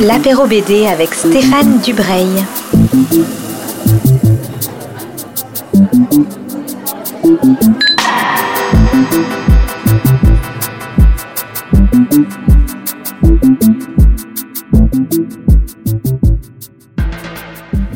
L'apéro 0.00 0.46
BD 0.46 0.86
avec 0.86 1.12
Stéphane 1.14 1.80
Dubreuil. 1.80 2.26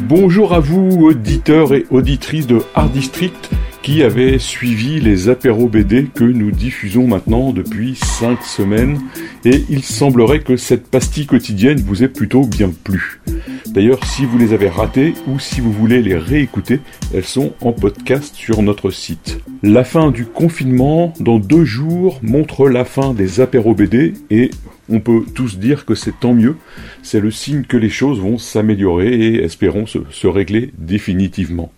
Bonjour 0.09 0.53
à 0.53 0.61
vous, 0.61 1.07
auditeurs 1.07 1.73
et 1.73 1.87
auditrices 1.91 2.47
de 2.47 2.63
Art 2.75 2.91
District 2.91 3.52
qui 3.83 4.05
avaient 4.05 4.39
suivi 4.39 5.01
les 5.01 5.29
apéros 5.29 5.69
BD 5.69 6.05
que 6.05 6.23
nous 6.23 6.53
diffusons 6.53 7.09
maintenant 7.09 7.53
depuis 7.53 7.97
5 7.97 8.41
semaines 8.43 9.01
et 9.45 9.65
il 9.69 9.83
semblerait 9.83 10.41
que 10.41 10.57
cette 10.57 10.87
pastille 10.87 11.27
quotidienne 11.27 11.81
vous 11.81 12.05
ait 12.05 12.09
plutôt 12.09 12.47
bien 12.47 12.71
plu. 12.85 13.21
D'ailleurs, 13.67 14.05
si 14.05 14.25
vous 14.25 14.39
les 14.39 14.53
avez 14.53 14.69
ratés 14.69 15.15
ou 15.27 15.41
si 15.41 15.61
vous 15.61 15.73
voulez 15.73 16.01
les 16.01 16.17
réécouter, 16.17 16.79
elles 17.13 17.25
sont 17.25 17.55
en 17.61 17.73
podcast 17.73 18.37
sur 18.37 18.63
notre 18.63 18.91
site. 18.91 19.41
La 19.65 19.83
fin 19.83 20.13
du 20.13 20.27
confinement 20.27 21.13
dans 21.19 21.41
deux 21.41 21.65
jours 21.65 22.21
montre 22.23 22.69
la 22.69 22.85
fin 22.85 23.15
des 23.15 23.41
apéros 23.41 23.75
BD 23.75 24.15
et 24.31 24.53
on 24.89 25.01
peut 25.01 25.25
tous 25.35 25.59
dire 25.59 25.87
que 25.87 25.97
c'est 25.97 26.21
tant 26.21 26.35
mieux. 26.35 26.57
C'est 27.03 27.21
le 27.21 27.33
signe 27.33 27.65
que 27.65 27.77
les 27.77 27.91
choses 27.91 28.21
vont 28.21 28.39
s'améliorer 28.39 29.13
et 29.13 29.43
espérons 29.43 29.87
se 29.87 30.27
régler 30.29 30.73
définitivement. 30.79 31.73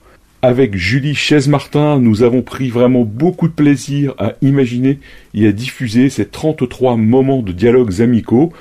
Avec 0.47 0.77
Julie 0.77 1.15
Chaise-Martin, 1.15 1.99
nous 2.01 2.23
avons 2.23 2.43
pris 2.43 2.69
vraiment 2.69 3.05
beaucoup 3.05 3.49
de 3.49 3.55
plaisir 3.55 4.13
à 4.19 4.35
imaginer 4.43 4.99
et 5.33 5.47
à 5.47 5.53
diffuser 5.53 6.11
ces 6.11 6.27
33 6.27 6.99
moments 6.99 7.41
de 7.41 7.51
dialogues 7.51 8.03
amicaux, 8.03 8.53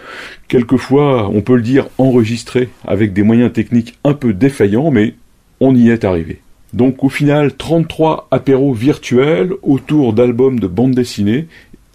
quelquefois, 0.48 1.28
on 1.28 1.42
peut 1.42 1.58
le 1.58 1.62
dire, 1.62 1.90
enregistrés 1.98 2.70
avec 2.88 3.12
des 3.12 3.24
moyens 3.24 3.52
techniques 3.52 4.00
un 4.06 4.14
peu 4.14 4.32
défaillants, 4.32 4.92
mais 4.92 5.16
on 5.60 5.76
y 5.76 5.90
est 5.90 6.06
arrivé. 6.06 6.40
Donc 6.72 7.04
au 7.04 7.10
final, 7.10 7.54
33 7.54 8.30
apéros 8.32 8.74
virtuels 8.74 9.52
autour 9.62 10.14
d'albums 10.14 10.62
de 10.62 10.68
bande 10.68 10.96
dessinée 10.96 11.48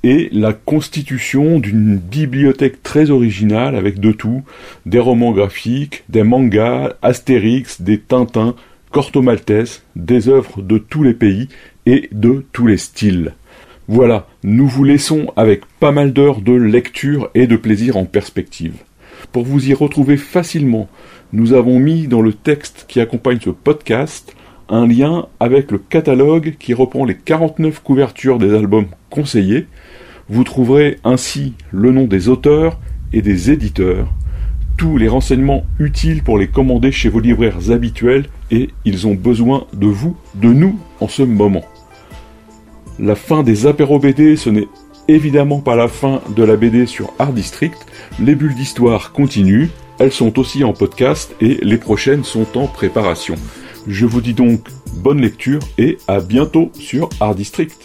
et 0.04 0.28
la 0.32 0.52
constitution 0.52 1.60
d'une 1.60 1.96
bibliothèque 1.96 2.82
très 2.82 3.08
originale 3.08 3.74
avec 3.74 4.00
de 4.00 4.12
tout, 4.12 4.42
des 4.84 4.98
romans 4.98 5.32
graphiques, 5.32 6.04
des 6.10 6.24
mangas, 6.24 6.92
Astérix, 7.00 7.80
des 7.80 7.98
Tintins, 7.98 8.54
Corto 8.90 9.22
Maltese, 9.22 9.82
des 9.96 10.28
œuvres 10.28 10.62
de 10.62 10.78
tous 10.78 11.02
les 11.02 11.14
pays 11.14 11.48
et 11.86 12.08
de 12.12 12.44
tous 12.52 12.66
les 12.66 12.78
styles. 12.78 13.34
Voilà, 13.86 14.26
nous 14.42 14.66
vous 14.66 14.84
laissons 14.84 15.32
avec 15.36 15.62
pas 15.80 15.92
mal 15.92 16.12
d'heures 16.12 16.40
de 16.40 16.52
lecture 16.52 17.30
et 17.34 17.46
de 17.46 17.56
plaisir 17.56 17.96
en 17.96 18.04
perspective. 18.04 18.76
Pour 19.32 19.44
vous 19.44 19.68
y 19.68 19.74
retrouver 19.74 20.16
facilement, 20.16 20.88
nous 21.32 21.52
avons 21.52 21.78
mis 21.78 22.06
dans 22.06 22.22
le 22.22 22.32
texte 22.32 22.86
qui 22.88 23.00
accompagne 23.00 23.40
ce 23.40 23.50
podcast 23.50 24.34
un 24.68 24.86
lien 24.86 25.26
avec 25.40 25.70
le 25.70 25.78
catalogue 25.78 26.56
qui 26.58 26.74
reprend 26.74 27.04
les 27.04 27.16
49 27.16 27.82
couvertures 27.82 28.38
des 28.38 28.54
albums 28.54 28.88
conseillés. 29.10 29.66
Vous 30.28 30.44
trouverez 30.44 30.98
ainsi 31.04 31.54
le 31.72 31.92
nom 31.92 32.04
des 32.04 32.28
auteurs 32.28 32.78
et 33.12 33.22
des 33.22 33.50
éditeurs, 33.50 34.08
tous 34.78 34.96
les 34.96 35.08
renseignements 35.08 35.64
utiles 35.80 36.22
pour 36.22 36.38
les 36.38 36.46
commander 36.46 36.92
chez 36.92 37.08
vos 37.08 37.18
libraires 37.18 37.70
habituels 37.70 38.26
et 38.50 38.70
ils 38.84 39.06
ont 39.06 39.14
besoin 39.14 39.66
de 39.74 39.88
vous, 39.88 40.16
de 40.36 40.48
nous 40.48 40.78
en 41.00 41.08
ce 41.08 41.22
moment. 41.22 41.64
La 43.00 43.16
fin 43.16 43.42
des 43.42 43.66
apéros 43.66 43.98
BD, 43.98 44.36
ce 44.36 44.50
n'est 44.50 44.68
évidemment 45.08 45.60
pas 45.60 45.74
la 45.74 45.88
fin 45.88 46.22
de 46.34 46.44
la 46.44 46.56
BD 46.56 46.86
sur 46.86 47.12
Art 47.18 47.32
District. 47.32 47.76
Les 48.20 48.36
bulles 48.36 48.54
d'histoire 48.54 49.12
continuent, 49.12 49.68
elles 49.98 50.12
sont 50.12 50.38
aussi 50.38 50.62
en 50.62 50.72
podcast 50.72 51.34
et 51.40 51.58
les 51.60 51.78
prochaines 51.78 52.24
sont 52.24 52.56
en 52.56 52.68
préparation. 52.68 53.34
Je 53.88 54.06
vous 54.06 54.20
dis 54.20 54.34
donc 54.34 54.68
bonne 54.94 55.20
lecture 55.20 55.60
et 55.76 55.98
à 56.06 56.20
bientôt 56.20 56.70
sur 56.74 57.08
Art 57.20 57.34
District. 57.34 57.84